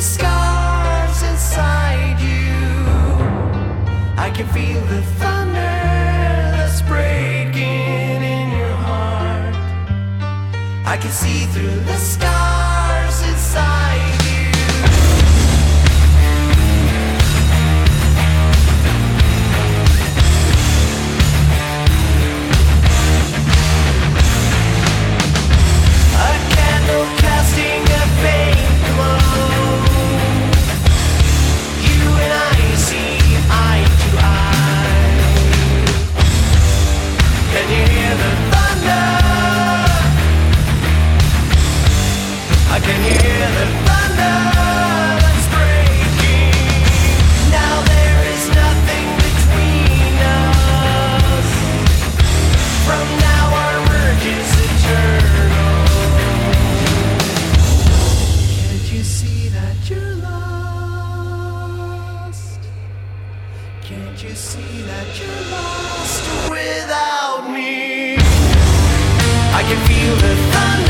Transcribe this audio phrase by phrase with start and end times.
[0.00, 2.54] Scars inside you.
[4.16, 5.76] I can feel the thunder
[6.56, 9.54] that's breaking in your heart.
[10.86, 12.47] I can see through the scars
[63.88, 68.16] Can't you see that you're lost without me?
[69.54, 70.87] I can feel the thunder.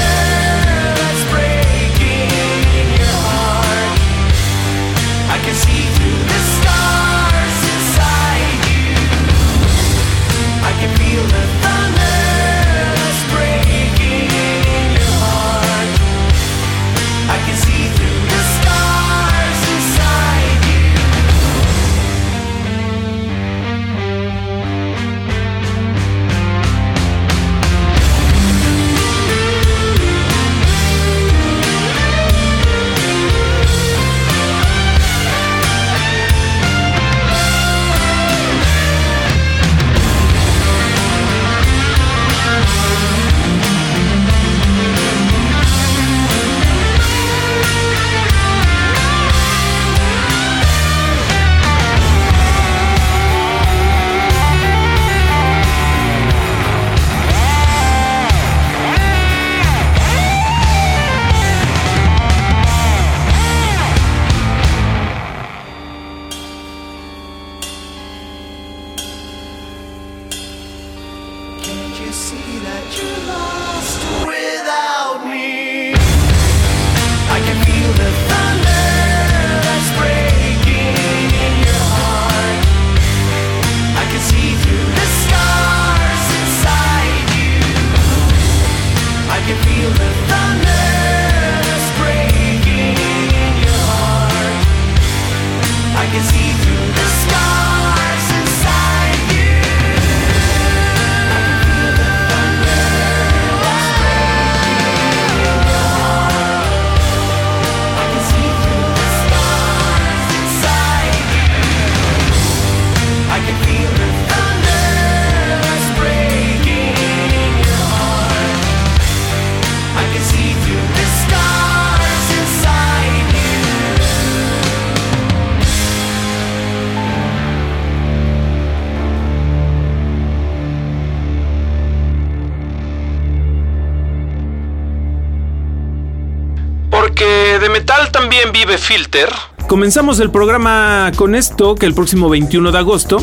[138.59, 139.58] Vive Filter.
[139.69, 143.19] Comenzamos el programa con esto, que el próximo 21 de agosto,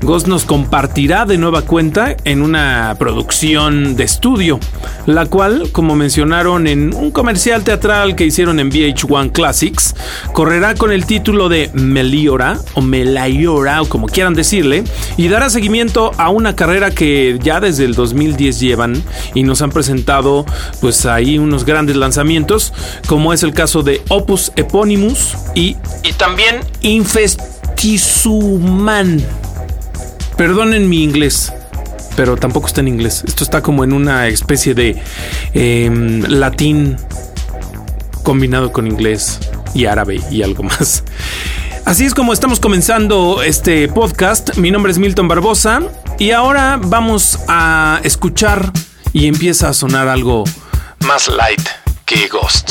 [0.00, 4.58] Ghost nos compartirá de nueva cuenta en una producción de estudio,
[5.04, 9.94] la cual, como mencionaron en un comercial teatral que hicieron en VH1 Classics,
[10.32, 14.84] correrá con el título de Meliora o Melayora o como quieran decirle,
[15.18, 19.04] y dará seguimiento a una carrera que ya desde el 2010 llevan
[19.34, 20.46] y nos han presentado
[20.80, 22.72] pues ahí unos grandes lanzamientos,
[23.06, 29.22] como es el caso de Opus Eponymus y Y también Infestisuman.
[30.36, 31.52] Perdonen mi inglés,
[32.16, 33.22] pero tampoco está en inglés.
[33.26, 35.02] Esto está como en una especie de
[35.52, 36.96] em, latín
[38.22, 39.38] combinado con inglés
[39.74, 41.04] y árabe y algo más.
[41.84, 44.56] Así es como estamos comenzando este podcast.
[44.56, 45.80] Mi nombre es Milton Barbosa
[46.18, 48.72] y ahora vamos a escuchar
[49.12, 50.44] y empieza a sonar algo
[51.06, 51.62] más light
[52.04, 52.70] que Ghost.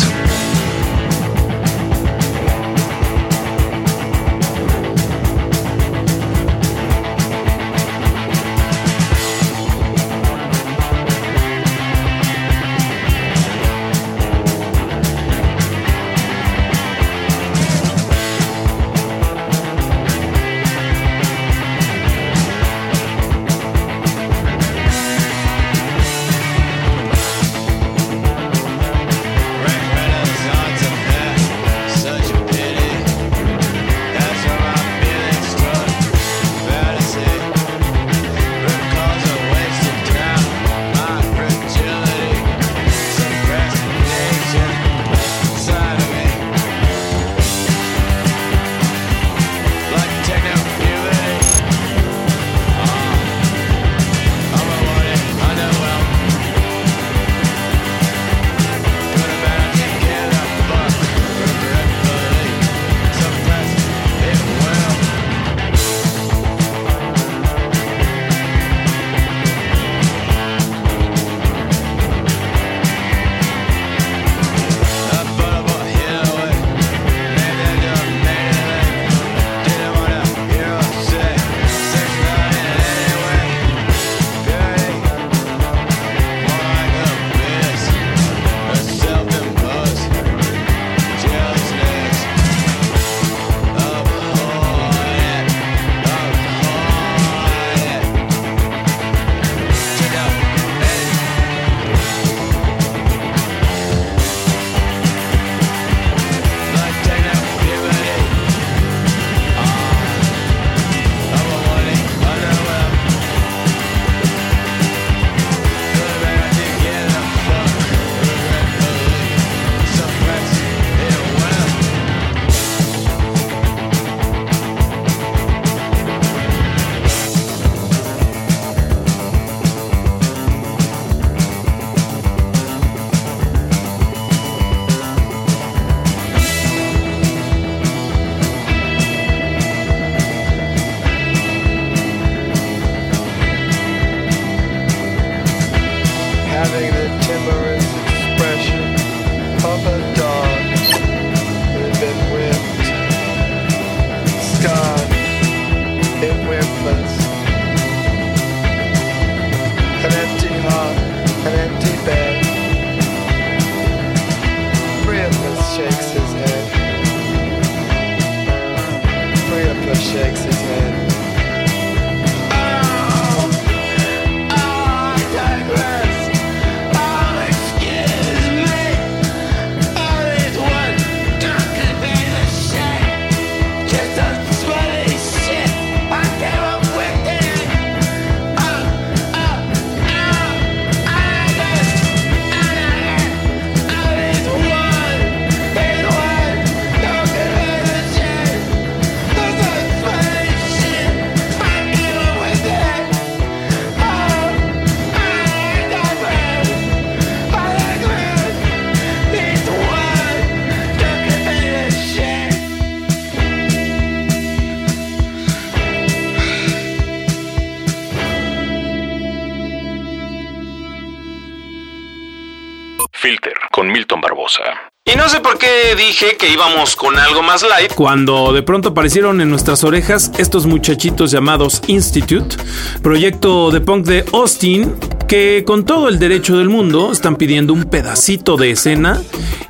[225.11, 227.93] Y no sé por qué dije que íbamos con algo más light.
[227.93, 232.55] Cuando de pronto aparecieron en nuestras orejas estos muchachitos llamados Institute,
[233.01, 234.93] proyecto de punk de Austin,
[235.27, 239.19] que con todo el derecho del mundo están pidiendo un pedacito de escena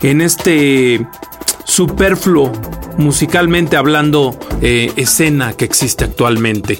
[0.01, 1.07] en este
[1.69, 2.51] superfluo
[2.97, 6.79] musicalmente hablando eh, escena que existe actualmente.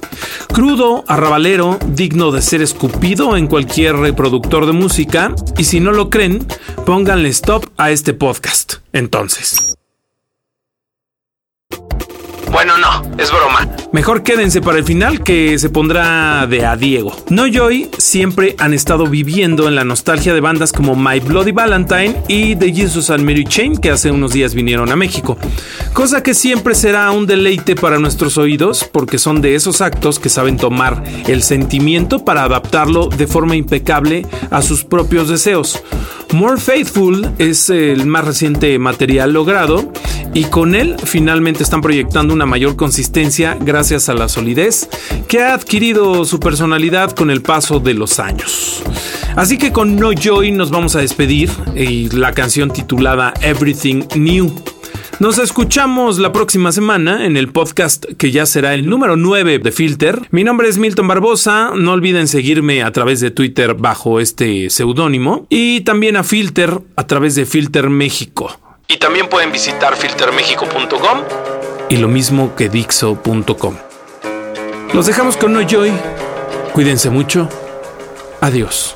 [0.54, 6.10] Crudo, arrabalero, digno de ser escupido en cualquier reproductor de música y si no lo
[6.10, 6.46] creen,
[6.86, 8.76] pónganle stop a este podcast.
[8.92, 9.69] Entonces.
[12.62, 13.70] Bueno, no, es broma.
[13.94, 17.16] Mejor quédense para el final que se pondrá de a Diego.
[17.30, 22.22] No Joy siempre han estado viviendo en la nostalgia de bandas como My Bloody Valentine
[22.28, 25.38] y The Jesus and Mary Chain que hace unos días vinieron a México.
[25.94, 30.28] Cosa que siempre será un deleite para nuestros oídos porque son de esos actos que
[30.28, 35.82] saben tomar el sentimiento para adaptarlo de forma impecable a sus propios deseos.
[36.34, 39.94] More Faithful es el más reciente material logrado
[40.34, 44.90] y con él finalmente están proyectando una mayor consistencia gracias a la solidez
[45.28, 48.84] que ha adquirido su personalidad con el paso de los años.
[49.36, 54.54] Así que con No Joy nos vamos a despedir y la canción titulada Everything New.
[55.20, 59.72] Nos escuchamos la próxima semana en el podcast que ya será el número 9 de
[59.74, 60.22] Filter.
[60.32, 61.72] Mi nombre es Milton Barbosa.
[61.76, 67.06] No olviden seguirme a través de Twitter bajo este seudónimo y también a Filter a
[67.06, 68.69] través de Filter México.
[68.92, 71.20] Y también pueden visitar filtermexico.com.
[71.90, 73.78] Y lo mismo que Dixo.com.
[74.94, 75.92] Los dejamos con No Joy.
[76.74, 77.48] Cuídense mucho.
[78.42, 78.96] Adiós.